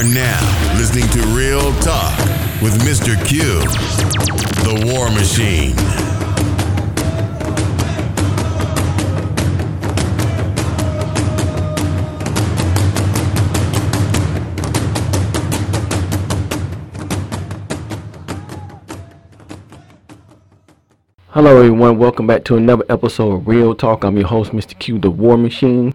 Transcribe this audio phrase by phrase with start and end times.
[0.00, 2.16] are now listening to Real Talk
[2.62, 3.22] with Mr.
[3.26, 3.60] Q,
[4.64, 5.74] the War Machine.
[21.28, 21.98] Hello, everyone.
[21.98, 24.04] Welcome back to another episode of Real Talk.
[24.04, 24.78] I'm your host, Mr.
[24.78, 25.92] Q, the War Machine.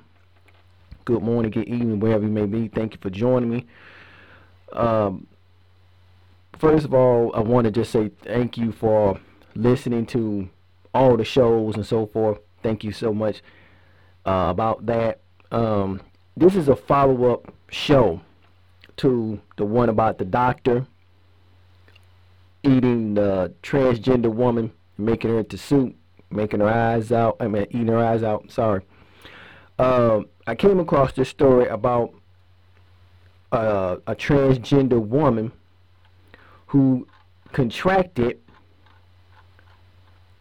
[1.06, 2.68] Good morning, good evening, wherever you may be.
[2.68, 3.66] Thank you for joining me.
[4.76, 5.28] Um,
[6.58, 9.20] first of all, I want to just say thank you for
[9.56, 10.50] listening to
[10.94, 12.40] all the shows and so forth.
[12.62, 13.42] Thank you so much
[14.26, 15.22] uh, about that.
[15.52, 16.02] Um,
[16.36, 18.22] this is a follow up show
[18.98, 20.88] to the one about the doctor
[22.64, 25.96] eating the transgender woman making her into soup,
[26.32, 27.38] making her eyes out.
[27.40, 28.52] I mean, eating her eyes out.
[28.52, 28.82] Sorry.
[29.78, 32.14] Um, I came across this story about
[33.52, 35.52] a transgender woman
[36.68, 37.08] who
[37.52, 38.40] contracted.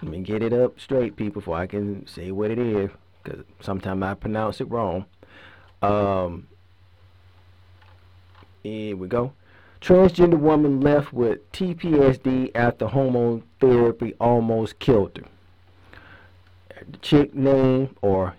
[0.02, 2.90] Let me get it up straight, people, before I can say what it is,
[3.22, 5.06] because sometimes I pronounce it wrong.
[5.80, 6.48] Um,
[8.62, 9.32] here we go.
[9.80, 15.24] Transgender woman left with TPSD after hormone therapy almost killed her.
[16.90, 18.34] The chick name or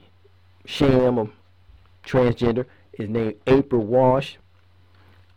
[0.66, 1.30] sham of
[2.04, 4.38] transgender is named April Wash.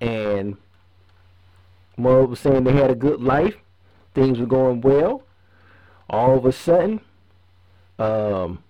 [0.00, 0.56] And
[1.96, 3.56] mother was saying they had a good life.
[4.14, 5.22] Things were going well.
[6.08, 7.00] All of a sudden,
[7.98, 8.62] um,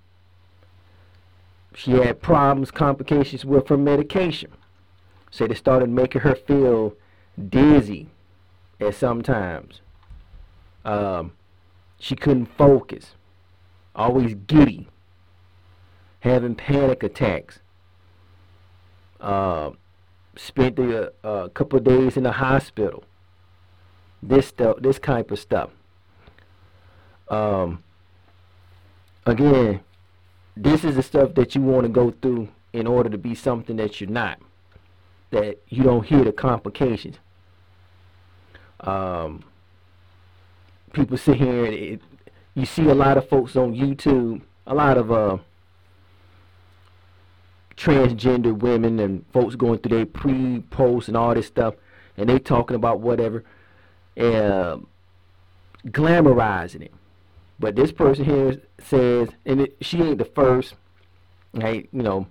[1.75, 4.51] she had problems, complications with her medication.
[5.31, 6.95] So they started making her feel
[7.49, 8.09] dizzy
[8.81, 9.81] at sometimes.
[10.85, 11.33] Um,
[11.99, 13.15] she couldn't focus,
[13.95, 14.89] always giddy,
[16.21, 17.61] having panic attacks.
[19.21, 19.71] Uh,
[20.39, 23.05] spent a, a couple days in the hospital.
[24.23, 25.71] This stuff, this type of stuff.
[27.29, 27.83] Um,
[29.27, 29.81] again,
[30.57, 33.77] this is the stuff that you want to go through in order to be something
[33.77, 34.39] that you're not.
[35.31, 37.17] That you don't hear the complications
[38.81, 39.43] um,
[40.93, 42.01] people sit here and it,
[42.55, 45.39] you see a lot of folks on YouTube, a lot of uh,
[47.79, 51.75] transgender women and folks going through their pre, post, and all this stuff,
[52.17, 53.45] and they talking about whatever,
[54.17, 54.79] uh,
[55.87, 56.93] glamorizing it.
[57.61, 60.75] But this person here says, and it, she ain't the first.
[61.55, 62.27] Hey, you know,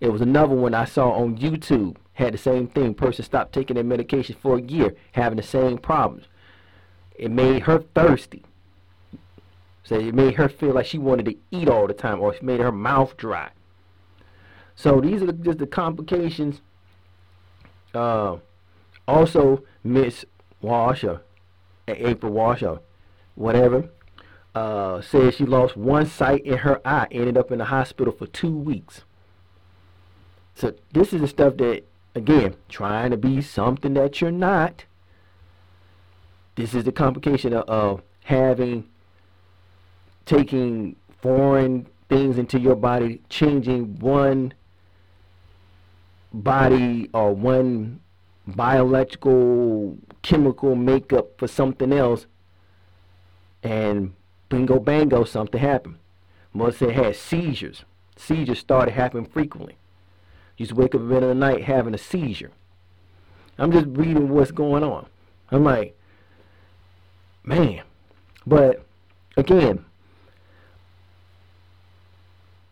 [0.00, 2.94] it was another one I saw on YouTube had the same thing.
[2.94, 6.26] Person stopped taking their medication for a year, having the same problems.
[7.14, 8.42] It made her thirsty.
[9.84, 12.42] So it made her feel like she wanted to eat all the time, or it
[12.42, 13.50] made her mouth dry.
[14.76, 16.60] So these are just the complications.
[17.92, 18.36] Uh,
[19.08, 20.24] also, Miss
[20.60, 21.22] Washer,
[21.88, 22.78] April Washer,
[23.34, 23.88] whatever,
[24.54, 28.26] uh, says she lost one sight in her eye, ended up in the hospital for
[28.26, 29.02] two weeks.
[30.54, 31.84] So this is the stuff that
[32.16, 34.86] Again, trying to be something that you're not.
[36.54, 38.88] This is the complication of, of having,
[40.24, 44.54] taking foreign things into your body, changing one
[46.42, 48.00] body or one
[48.46, 52.26] biological chemical makeup for something else
[53.62, 54.12] and
[54.48, 55.96] bingo bango something happened.
[56.52, 57.84] Melissa had seizures.
[58.16, 59.76] Seizures started happening frequently
[60.56, 62.50] used to wake up in the middle of the night having a seizure.
[63.58, 65.06] I'm just reading what's going on.
[65.50, 65.98] I'm like,
[67.44, 67.82] man.
[68.46, 68.84] But
[69.36, 69.84] again,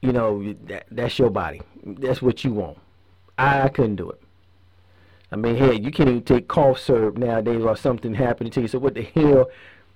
[0.01, 1.63] you know, that, that's your body.
[1.85, 2.79] That's what you want.
[3.37, 4.21] I, couldn't do it.
[5.33, 8.69] I mean, hey, you can't even take cough syrup nowadays or something happening to you.
[8.69, 9.51] So what the hell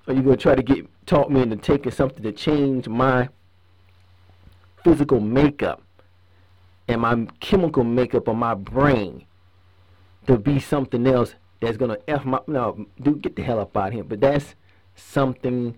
[0.07, 3.29] are you to try to get talk me into taking something to change my
[4.83, 5.83] physical makeup?
[6.89, 9.25] and my chemical makeup of my brain
[10.27, 13.89] to be something else that's gonna f my no dude get the hell up out
[13.89, 14.55] of here but that's
[14.97, 15.77] something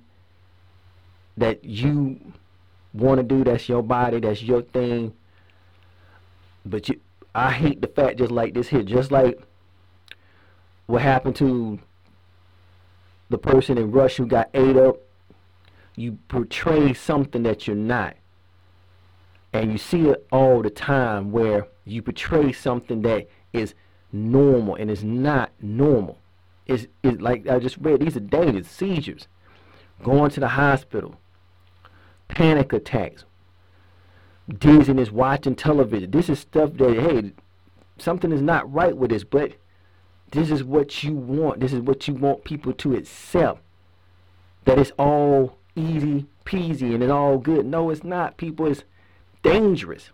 [1.37, 2.19] that you
[2.95, 5.13] want to do that's your body that's your thing
[6.65, 7.01] but you
[7.35, 9.41] I hate the fact just like this here just like
[10.87, 11.79] what happened to
[13.31, 14.99] the person in Russia who got ate up.
[15.97, 18.17] You portray something that you're not.
[19.53, 23.75] And you see it all the time where you portray something that is
[24.12, 26.19] normal and is not normal.
[26.67, 29.27] It's, it's like I just read, these are dangerous seizures,
[30.03, 31.17] going to the hospital,
[32.29, 33.25] panic attacks,
[34.58, 36.11] dizziness, watching television.
[36.11, 37.32] This is stuff that, hey,
[37.99, 39.52] something is not right with this, but
[40.32, 41.61] this is what you want.
[41.61, 43.61] This is what you want people to accept.
[44.64, 47.67] That it's all easy peasy and it's all good.
[47.67, 48.37] No, it's not.
[48.37, 48.85] People, it's
[49.43, 50.11] dangerous.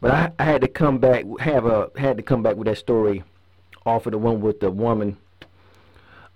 [0.00, 2.76] But I, I had to come back, have a had to come back with that
[2.76, 3.24] story
[3.86, 5.16] off of the one with the woman,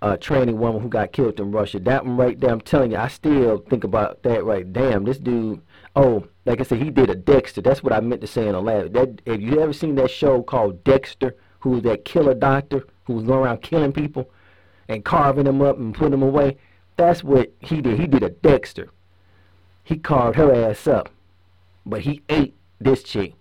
[0.01, 1.79] uh, training woman who got killed in Russia.
[1.79, 4.43] That one right there, I'm telling you, I still think about that.
[4.43, 5.61] Right, damn, this dude.
[5.95, 7.61] Oh, like I said, he did a Dexter.
[7.61, 8.93] That's what I meant to say in the last.
[8.93, 11.35] That have you ever seen that show called Dexter?
[11.61, 14.29] Who was that killer doctor who was going around killing people
[14.87, 16.57] and carving them up and putting them away?
[16.95, 17.99] That's what he did.
[17.99, 18.89] He did a Dexter.
[19.83, 21.09] He carved her ass up,
[21.85, 23.33] but he ate this chick.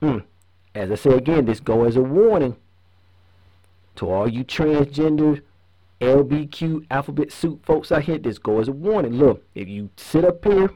[0.00, 0.18] Hmm.
[0.74, 2.56] As I say again, this go as a warning
[3.96, 5.42] to all you transgender,
[6.00, 8.18] LBQ, alphabet soup folks out here.
[8.18, 9.14] This go as a warning.
[9.14, 10.70] Look, if you sit up here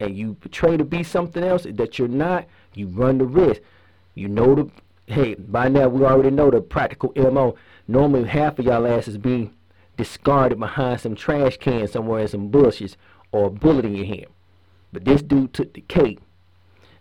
[0.00, 3.62] and you portray to be something else that you're not, you run the risk.
[4.14, 4.70] You know the
[5.06, 7.56] hey, by now we already know the practical MO.
[7.86, 9.50] Normally half of y'all asses be
[9.96, 12.96] discarded behind some trash can somewhere in some bushes
[13.32, 14.26] or a bullet in your hand.
[14.92, 16.20] But this dude took the cake.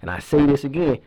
[0.01, 0.99] And I say this again.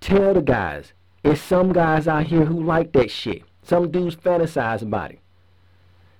[0.00, 0.92] Tell the guys.
[1.22, 3.42] It's some guys out here who like that shit.
[3.62, 5.20] Some dudes fantasize about it.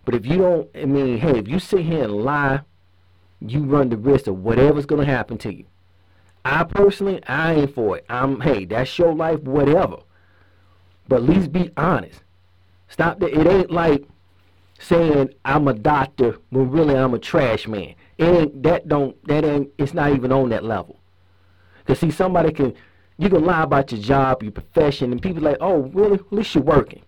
[0.04, 2.60] But if you don't, I mean, hey, if you sit here and lie,
[3.40, 5.64] you run the risk of whatever's going to happen to you.
[6.44, 8.06] I personally, I ain't for it.
[8.08, 9.98] I'm, hey, that's your life, whatever.
[11.08, 12.22] But at least be honest.
[12.88, 13.32] Stop that.
[13.32, 14.04] It ain't like
[14.80, 17.94] saying I'm a doctor when really I'm a trash man.
[18.18, 20.98] It ain't that don't that ain't it's not even on that level.
[21.86, 22.74] Cause see somebody can
[23.20, 26.14] you can lie about your job, your profession, and people like, oh really?
[26.14, 27.02] At least you're working.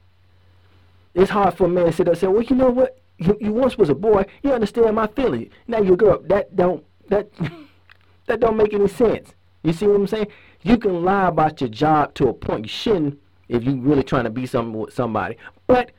[1.14, 2.98] It's hard for a man to sit there and say, well, you know what?
[3.16, 4.26] You, you once was a boy.
[4.42, 5.50] You understand my feelings.
[5.66, 6.22] Now you're a girl.
[6.26, 7.30] That don't that
[8.26, 9.32] that don't make any sense.
[9.62, 10.26] You see what I'm saying?
[10.60, 13.18] You can lie about your job to a point you shouldn't
[13.48, 15.38] if you're really trying to be something with somebody.
[15.66, 15.92] But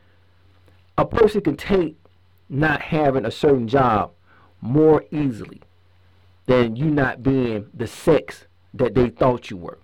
[0.96, 1.98] a person can take
[2.50, 4.12] not having a certain job
[4.62, 5.62] more easily
[6.46, 8.46] than you not being the sex
[8.76, 9.80] that they thought you were.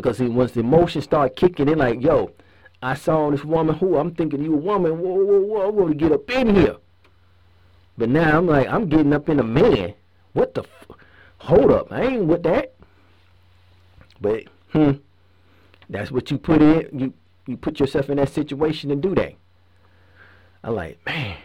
[0.00, 2.30] Because see, once the emotions start kicking in, like, yo,
[2.82, 5.90] I saw this woman who I'm thinking you a woman, whoa, whoa, whoa, I want
[5.90, 6.76] to get up in here.
[7.98, 9.92] But now I'm like, I'm getting up in a man.
[10.32, 10.62] What the?
[10.62, 10.96] F-
[11.40, 12.72] Hold up, I ain't with that.
[14.22, 14.92] But hmm,
[15.90, 16.98] that's what you put in.
[16.98, 17.12] You
[17.46, 19.34] you put yourself in that situation to do that.
[20.64, 21.36] I like, man.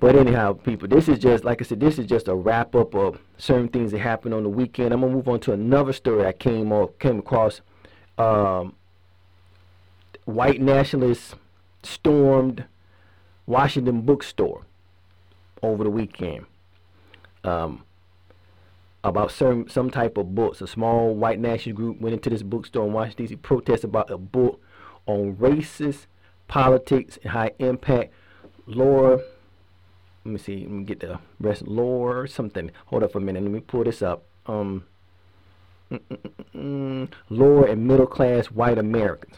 [0.00, 2.94] But anyhow, people, this is just like I said, this is just a wrap up
[2.94, 4.94] of certain things that happened on the weekend.
[4.94, 7.60] I'm gonna move on to another story I came or came across.
[8.16, 8.74] Um,
[10.24, 11.34] white nationalists
[11.82, 12.64] stormed
[13.46, 14.64] Washington bookstore
[15.62, 16.46] over the weekend.
[17.44, 17.84] Um,
[19.04, 20.62] about certain some type of books.
[20.62, 23.36] A small white nationalist group went into this bookstore in Washington D.C.
[23.36, 24.62] protest about a book
[25.06, 26.06] on racist
[26.48, 28.12] politics and high impact.
[28.66, 29.20] Laura,
[30.24, 31.62] let me see, let me get the rest.
[31.62, 32.70] Laura something.
[32.86, 33.42] Hold up a minute.
[33.42, 34.24] Let me pull this up.
[34.46, 34.84] Um,
[36.54, 39.36] lower and middle class white Americans.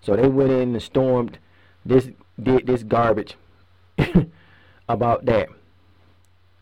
[0.00, 1.38] So they went in and stormed
[1.84, 2.08] this
[2.40, 3.36] did this garbage
[4.88, 5.48] about that.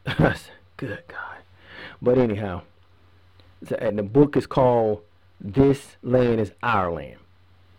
[0.76, 1.38] Good God.
[2.00, 2.62] But anyhow,
[3.66, 5.02] so, and the book is called
[5.40, 7.18] This Land is Our Land.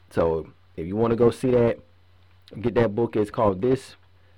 [0.10, 1.80] So if you want to go see that,
[2.60, 3.16] get that book.
[3.16, 3.96] It's called This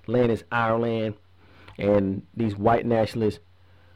[0.10, 1.16] Land is Our Land.
[1.78, 3.40] And these white nationalists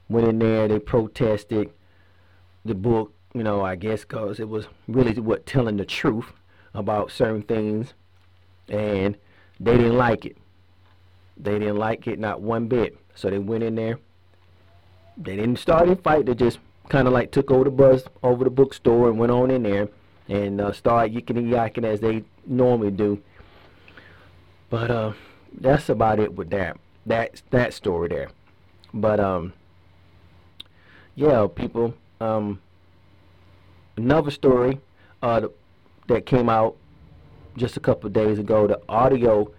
[0.10, 1.70] went in there, they protested
[2.64, 6.32] the book, you know, I guess because it was really what telling the truth
[6.74, 7.94] about certain things.
[8.70, 9.18] And
[9.60, 10.38] they didn't like it.
[11.36, 12.98] They didn't like it, not one bit.
[13.16, 14.00] So they went in there.
[15.18, 16.26] They didn't start a fight.
[16.26, 19.52] They just kind of like took over the bus over the bookstore and went on
[19.52, 19.90] in there
[20.28, 23.22] and uh, started yicking and yakking as they normally do.
[24.70, 25.14] But uh,
[25.60, 28.30] that's about it with that that that story there.
[28.94, 29.54] But um,
[31.16, 31.94] yeah, people.
[32.20, 32.62] Um,
[33.98, 34.80] another story
[35.22, 35.48] uh,
[36.08, 36.76] that came out
[37.58, 38.68] just a couple days ago.
[38.68, 39.52] The audio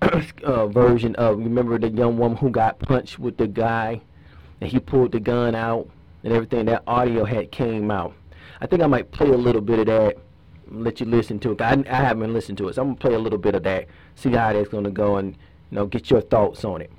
[0.02, 4.00] uh, version of remember the young woman who got punched with the guy,
[4.60, 5.88] and he pulled the gun out
[6.22, 6.66] and everything.
[6.66, 8.14] That audio had came out.
[8.60, 10.16] I think I might play a little bit of that.
[10.70, 11.60] Let you listen to it.
[11.60, 13.86] I, I haven't listened to it, so I'm gonna play a little bit of that.
[14.14, 15.32] See how that's gonna go, and
[15.70, 16.92] you know, get your thoughts on it.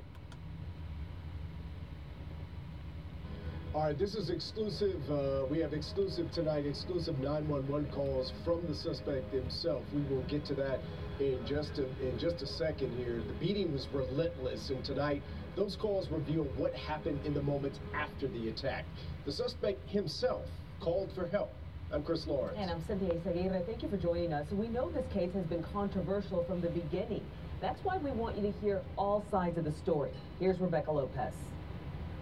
[3.74, 5.00] All right, this is exclusive.
[5.10, 9.82] Uh, we have exclusive tonight, exclusive 911 calls from the suspect himself.
[9.94, 10.80] We will get to that
[11.20, 13.22] in just a, in just a second here.
[13.26, 15.22] The beating was relentless, and tonight
[15.56, 18.84] Those calls reveal what happened in the moments after the attack.
[19.26, 20.46] The suspect himself
[20.80, 21.52] called for help.
[21.92, 22.56] I'm Chris Lawrence.
[22.58, 23.66] And I'm Cynthia Izaguirre.
[23.66, 24.50] Thank you for joining us.
[24.50, 27.22] We know this case has been controversial from the beginning.
[27.60, 30.10] That's why we want you to hear all sides of the story.
[30.40, 31.34] Here's Rebecca Lopez.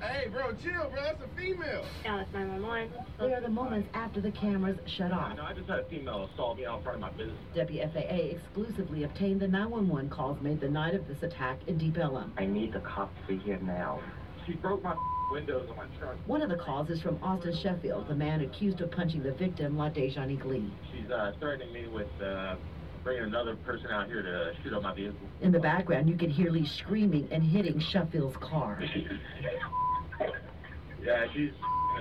[0.01, 1.03] Hey, bro, chill, bro.
[1.03, 1.85] That's a female.
[2.03, 2.91] Dallas 911.
[3.21, 5.37] They are the moments after the cameras shut off.
[5.37, 7.39] No, I just had a female assault me out in front of my business.
[7.55, 12.33] WFAA exclusively obtained the 911 calls made the night of this attack in Deep Ellum.
[12.37, 14.01] I need the cops to be here now.
[14.47, 14.97] She broke my
[15.31, 16.17] windows on my truck.
[16.27, 19.79] One of the calls is from Austin Shuffield, the man accused of punching the victim,
[19.79, 20.71] L'Daijohnique Lee.
[20.93, 22.57] She's uh, threatening me with uh,
[23.05, 25.19] bringing another person out here to shoot up my vehicle.
[25.41, 28.83] In the background, you can hear Lee screaming and hitting Shuffield's car.
[31.03, 31.53] yeah, she's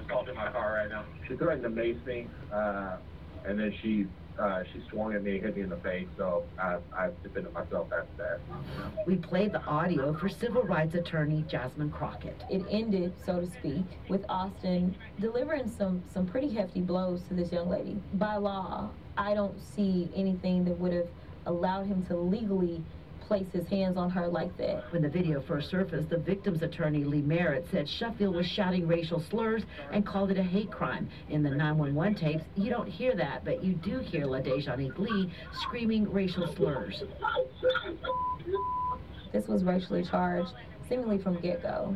[0.03, 1.05] assaulting my car right now.
[1.27, 2.98] She threatened to mace me, uh,
[3.45, 4.07] and then she
[4.39, 7.88] uh, she swung at me hit me in the face, so I, I defended myself
[7.91, 8.39] after that.
[9.05, 12.41] We played the audio for civil rights attorney Jasmine Crockett.
[12.50, 17.51] It ended, so to speak, with Austin delivering some, some pretty hefty blows to this
[17.51, 17.98] young lady.
[18.13, 21.08] By law, I don't see anything that would have
[21.46, 22.84] allowed him to legally
[23.29, 24.91] place his hands on her like that.
[24.91, 29.19] When the video first surfaced, the victim's attorney, Lee Merritt, said Shuffield was shouting racial
[29.29, 31.07] slurs and called it a hate crime.
[31.29, 35.31] In the 911 tapes, you don't hear that, but you do hear L'Daijohnique Lee
[35.62, 37.03] screaming racial slurs.
[39.31, 40.53] This was racially charged,
[40.89, 41.95] seemingly from get-go,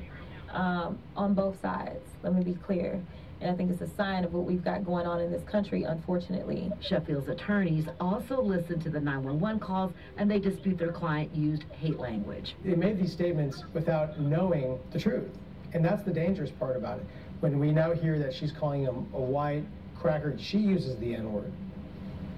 [0.51, 2.05] um, on both sides.
[2.21, 3.01] Let me be clear.
[3.43, 5.83] And I think it's a sign of what we've got going on in this country,
[5.83, 6.71] unfortunately.
[6.79, 11.99] Shuffield's attorneys also listened to the 911 calls and they dispute their client used hate
[11.99, 12.55] language.
[12.63, 15.29] They made these statements without knowing the truth.
[15.73, 17.05] And that's the dangerous part about it.
[17.41, 19.65] When we now hear that she's calling him a white
[19.99, 21.51] cracker, she uses the N word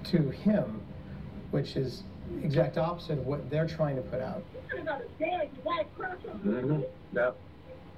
[0.06, 0.80] to him,
[1.52, 2.02] which is
[2.42, 4.42] exact opposite of what they're trying to put out.
[6.44, 6.82] Mm-hmm.
[7.12, 7.36] Yep.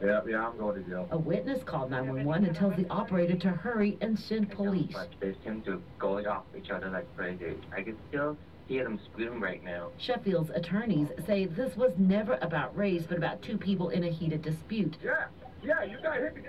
[0.02, 1.08] Yeah, yeah, I'm going to jail.
[1.10, 4.94] A witness called 911 and tells the operator to hurry and send police.
[5.20, 7.54] They seem to going off each other like crazy.
[7.76, 8.36] I can still
[8.68, 9.88] hear them scream right now.
[9.98, 14.42] Shuffield's attorneys say this was never about race, but about two people in a heated
[14.42, 14.96] dispute.
[15.02, 15.26] Yeah,
[15.64, 16.42] yeah, you got hit me.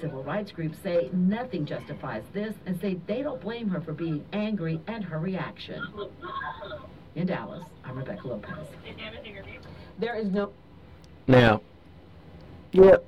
[0.00, 4.24] Civil rights groups say nothing justifies this and say they don't blame her for being
[4.32, 5.82] angry and her reaction.
[7.14, 8.66] In Dallas, I'm Rebecca Lopez.
[9.98, 10.52] There is no
[11.28, 11.60] Now,
[12.72, 13.04] yep,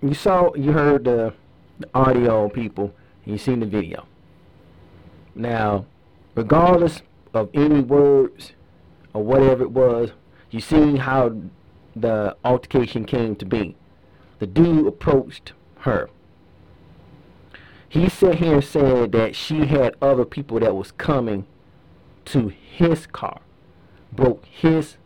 [0.00, 1.34] you saw, you heard the,
[1.80, 4.06] the audio, people, and you seen the video.
[5.34, 5.84] Now,
[6.36, 7.02] regardless
[7.34, 8.52] of any words
[9.12, 10.12] or whatever it was,
[10.52, 11.36] you seen how
[11.96, 13.74] the altercation came to be.
[14.38, 16.08] The dude approached her.
[17.88, 21.44] He sat here and said that she had other people that was coming
[22.26, 23.40] to his car,
[24.12, 24.96] broke his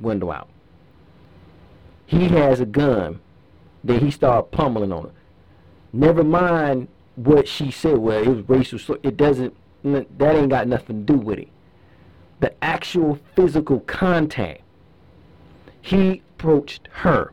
[0.00, 0.48] window out
[2.10, 3.20] he has a gun
[3.84, 5.10] then he started pummeling on her.
[5.92, 7.98] Never mind what she said.
[7.98, 11.48] Well it was racial it doesn't that ain't got nothing to do with it.
[12.40, 14.62] The actual physical contact
[15.80, 17.32] he approached her.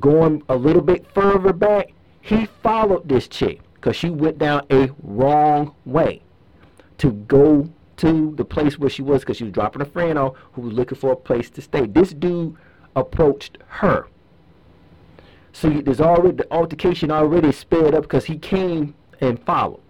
[0.00, 4.90] Going a little bit further back he followed this chick because she went down a
[5.02, 6.22] wrong way
[6.96, 10.34] to go to the place where she was because she was dropping a friend off
[10.52, 11.86] who was looking for a place to stay.
[11.86, 12.56] This dude
[12.96, 14.06] approached her.
[15.52, 19.80] See, there's already the altercation already sped up because he came and followed.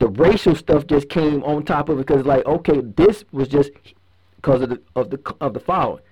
[0.00, 3.70] The racial stuff just came on top of it because, like, okay, this was just
[4.36, 6.02] because of the of the of the following.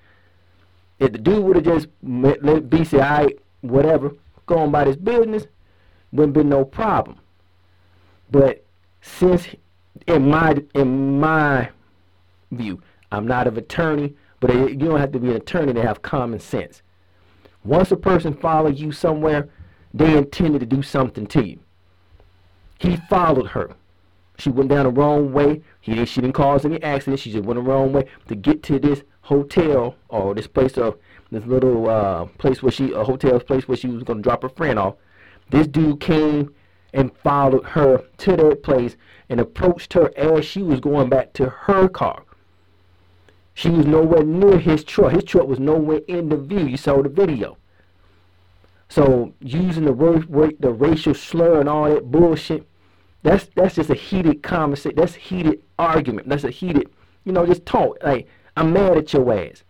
[1.01, 4.13] If the dude would have just let it be say, "I whatever,
[4.47, 5.47] go on by this business,"
[6.13, 7.19] wouldn't been no problem.
[8.31, 8.65] But
[9.01, 9.49] since,
[10.07, 11.71] in my in my
[12.53, 14.15] view, I'm not an attorney.
[14.41, 16.83] But you don't have to be an attorney to have common sense.
[17.63, 19.49] Once a person follows you somewhere,
[19.93, 21.59] they intended to do something to you.
[22.79, 23.75] He followed her.
[24.39, 25.63] She went down the wrong way.
[25.83, 27.21] He she didn't cause any accident.
[27.21, 30.97] She just went the wrong way to get to this hotel or this place of
[31.31, 34.49] this little uh, place where she a hotel place where she was gonna drop her
[34.49, 34.95] friend off.
[35.51, 36.55] This dude came
[36.95, 38.97] and followed her to that place
[39.29, 42.25] and approached her as she was going back to her car.
[43.61, 45.13] She was nowhere near his truck.
[45.13, 46.61] His truck was nowhere in the view.
[46.61, 47.59] You saw the video.
[48.89, 52.67] So using the word, the racial slur and all that bullshit,
[53.23, 54.97] that's that's just a heated conversation.
[54.97, 56.31] That's heated argument.
[56.31, 56.89] That's a heated,
[57.27, 57.99] you know, just talk.
[58.03, 59.63] Like I'm mad at your ass,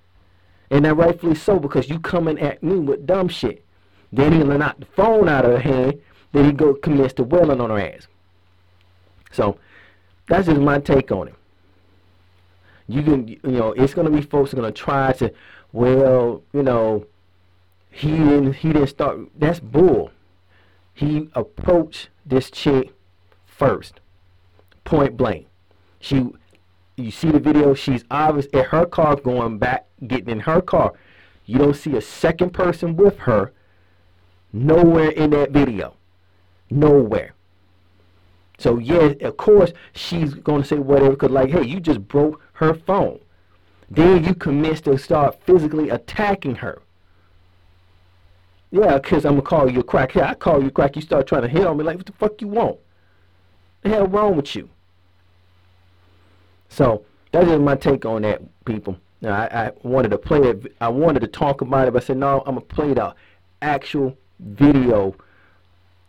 [0.70, 3.64] and that rightfully so because you coming at me with dumb shit.
[4.12, 6.00] Then he knock the phone out of her hand.
[6.30, 8.06] Then he go commence to wailing on her ass.
[9.32, 9.58] So
[10.28, 11.34] that's just my take on it
[12.92, 15.32] you can you know it's to be folks are to try to
[15.72, 17.06] well, you know,
[17.90, 19.18] he didn't he didn't start.
[19.38, 20.10] That's bull.
[20.94, 22.92] He approached this chick
[23.46, 24.00] first,
[24.84, 25.46] point blank.
[26.00, 26.30] She,
[26.96, 27.74] you see the video.
[27.74, 30.92] She's obvious at her car going back, getting in her car.
[31.46, 33.52] You don't see a second person with her.
[34.52, 35.94] Nowhere in that video.
[36.70, 37.34] Nowhere.
[38.58, 41.16] So yeah, of course she's gonna say whatever.
[41.16, 43.18] Cause like, hey, you just broke her phone.
[43.90, 46.80] Then you commence to start physically attacking her.
[48.70, 50.14] Yeah, cause I'm gonna call you a crack.
[50.14, 50.94] Yeah, I call you a crack.
[50.94, 52.76] You start trying to hit on me like, what the fuck you want?
[52.76, 52.80] What
[53.82, 54.68] The hell wrong with you?
[56.68, 58.96] So that's my take on that, people.
[59.22, 60.72] Now, I, I wanted to play it.
[60.80, 62.40] I wanted to talk about it, but I said no.
[62.40, 63.14] I'm gonna play the
[63.62, 65.16] actual video,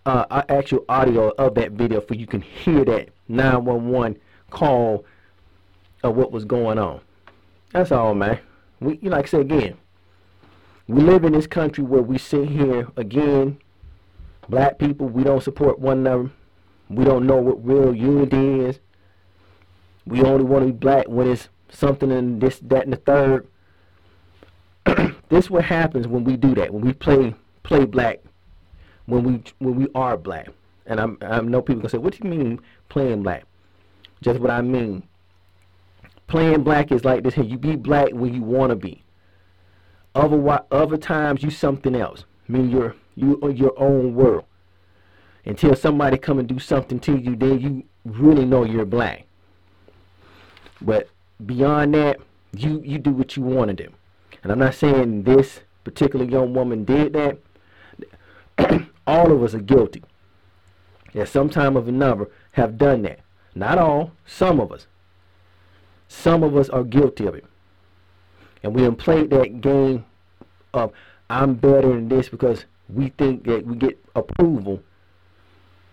[0.06, 4.20] uh actual audio of that video, for you can hear that 911
[4.52, 5.06] call
[6.04, 7.02] of what was going on.
[7.72, 8.40] That's all, man.
[8.80, 9.78] We, like I said again,
[10.88, 13.60] we live in this country where we sit here again.
[14.50, 16.32] Black people, we don't support one another.
[16.90, 18.80] We don't know what real unity is.
[20.06, 23.48] We only want to be black when it's something in this, that, and the third.
[25.30, 26.74] this what happens when we do that.
[26.74, 28.20] When we play play black.
[29.06, 30.50] When we when we are black.
[30.86, 33.44] And I'm, I know people gonna say, "What do you mean playing black?"
[34.22, 35.04] Just what I mean.
[36.32, 37.36] Playing black is like this.
[37.36, 39.04] You be black when you want to be.
[40.16, 42.24] Other other times you something else.
[42.48, 44.46] I mean you're you are your own world.
[45.44, 49.26] Until somebody come and do something to you, then you really know you're black.
[50.82, 51.10] But
[51.46, 52.22] beyond that,
[52.56, 53.92] you you do what you want to do.
[54.42, 58.88] And I'm not saying this particular young woman did that.
[59.06, 60.02] all of us are guilty.
[61.14, 63.20] At some time or another have done that.
[63.54, 64.88] Not all, some of us.
[66.12, 67.46] Some of us are guilty of it.
[68.64, 70.04] And we have played that game
[70.74, 70.92] of
[71.30, 74.84] I'm better than this because we think that we get approval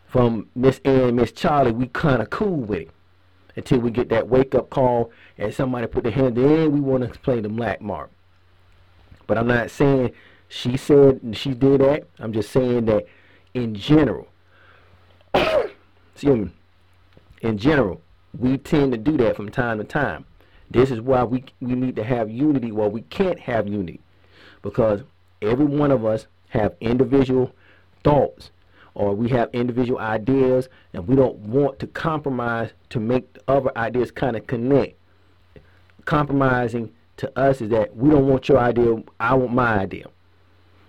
[0.08, 1.70] from Miss Ann, and Miss Charlie.
[1.70, 2.90] We kind of cool with it
[3.54, 6.72] until we get that wake up call and somebody put their hand in.
[6.72, 8.10] We want to play the black mark.
[9.28, 10.10] But I'm not saying
[10.48, 12.08] she said she did that.
[12.18, 13.06] I'm just saying that
[13.54, 14.26] in general,
[15.32, 16.50] excuse me,
[17.40, 18.02] in general,
[18.36, 20.24] we tend to do that from time to time.
[20.70, 22.72] This is why we we need to have unity.
[22.72, 24.00] Well, we can't have unity
[24.62, 25.02] because
[25.40, 27.52] every one of us have individual
[28.04, 28.50] thoughts
[28.94, 33.76] or we have individual ideas and we don't want to compromise to make the other
[33.78, 34.96] ideas kind of connect.
[36.04, 40.06] Compromising to us is that we don't want your idea, I want my idea.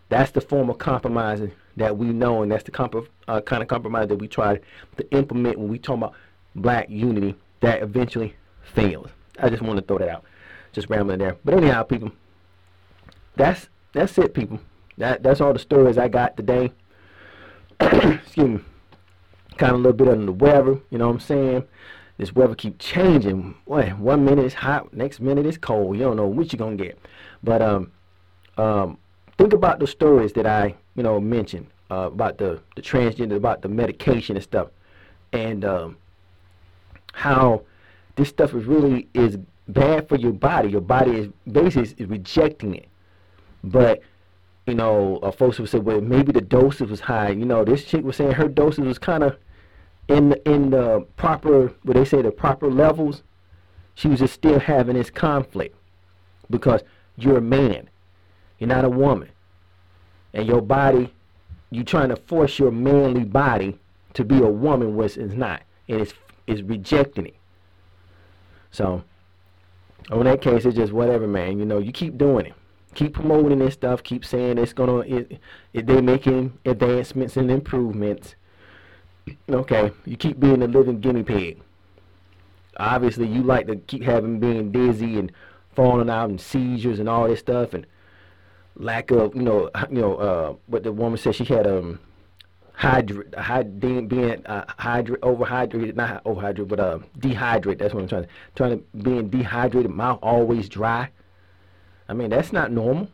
[0.09, 3.67] That's the form of compromising that we know, and that's the comp- uh, kind of
[3.67, 4.59] compromise that we try
[4.97, 6.13] to implement when we talk about
[6.55, 8.35] black unity that eventually
[8.73, 9.09] fails.
[9.39, 10.25] I just want to throw that out.
[10.71, 11.37] Just rambling there.
[11.43, 12.11] But anyhow, people,
[13.35, 14.59] that's that's it, people.
[14.97, 16.71] That that's all the stories I got today.
[17.79, 18.59] Excuse me.
[19.57, 21.63] Kind of a little bit under the weather, you know what I'm saying?
[22.17, 23.55] This weather keep changing.
[23.65, 25.95] Boy, one minute it's hot, next minute it's cold.
[25.95, 26.99] You don't know what you're gonna get.
[27.43, 27.91] But um,
[28.57, 28.97] um,
[29.37, 33.61] think about the stories that I, you know, mentioned uh, about the the transgender, about
[33.61, 34.67] the medication and stuff,
[35.31, 35.97] and um,
[37.19, 37.61] how
[38.15, 40.69] this stuff is really is bad for your body.
[40.69, 42.87] Your body is basically is, rejecting it.
[43.63, 44.01] But
[44.65, 47.29] you know, uh, folks would say, well, maybe the dosage was high.
[47.29, 49.37] You know, this chick was saying her dosage was kind of
[50.07, 53.23] in the, in the proper, what they say, the proper levels.
[53.95, 55.75] She was just still having this conflict
[56.49, 56.83] because
[57.17, 57.89] you're a man,
[58.59, 59.29] you're not a woman,
[60.33, 61.13] and your body,
[61.69, 63.77] you're trying to force your manly body
[64.13, 66.13] to be a woman, which is not, and it's
[66.49, 67.35] is rejecting it.
[68.71, 69.03] So,
[70.11, 71.59] on that case, it's just whatever, man.
[71.59, 72.53] You know, you keep doing it.
[72.95, 74.03] Keep promoting this stuff.
[74.03, 74.99] Keep saying it's gonna.
[74.99, 75.39] It,
[75.73, 78.35] it, they making advancements and improvements.
[79.47, 81.61] Okay, you keep being a living guinea pig.
[82.77, 85.31] Obviously, you like to keep having being dizzy and
[85.75, 87.85] falling out and seizures and all this stuff and
[88.75, 91.99] lack of, you know, you know, uh, what the woman said she had um
[92.79, 97.79] hydrate, hyd- being, being uh, hydrate, overhydrated, not overhydrated, but uh, dehydrated.
[97.79, 101.09] That's what I'm trying to, trying to being dehydrated, mouth always dry.
[102.07, 103.09] I mean, that's not normal.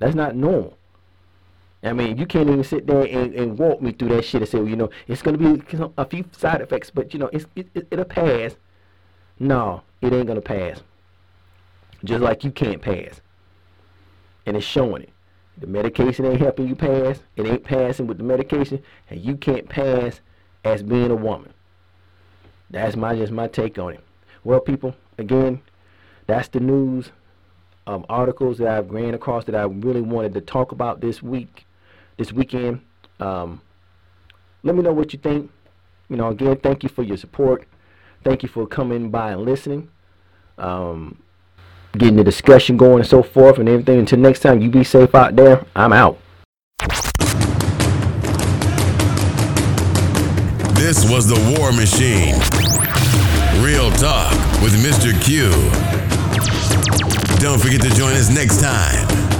[0.00, 0.76] That's not normal.
[1.84, 4.50] I mean, you can't even sit there and, and walk me through that shit and
[4.50, 7.30] say, well, you know, it's going to be a few side effects, but, you know,
[7.32, 8.56] it's, it, it, it'll pass.
[9.38, 10.80] No, it ain't going to pass.
[12.02, 13.20] Just like you can't pass.
[14.46, 15.10] And it's showing it.
[15.58, 17.20] The medication ain't helping you pass.
[17.36, 20.20] It ain't passing with the medication, and you can't pass
[20.64, 21.52] as being a woman.
[22.70, 24.04] That's my just my take on it.
[24.44, 25.60] Well, people, again,
[26.26, 27.10] that's the news
[27.86, 31.66] um, articles that I've ran across that I really wanted to talk about this week,
[32.16, 32.80] this weekend.
[33.20, 33.60] Um,
[34.62, 35.50] let me know what you think.
[36.08, 37.66] You know, again, thank you for your support.
[38.24, 39.90] Thank you for coming by and listening.
[40.58, 41.22] Um,
[41.92, 43.98] getting the discussion going and so forth and everything.
[43.98, 45.64] Until next time, you be safe out there.
[45.76, 46.18] I'm out.
[50.74, 52.34] This was the War Machine.
[53.62, 55.12] Real talk with Mr.
[55.22, 55.50] Q.
[57.38, 59.31] Don't forget to join us next time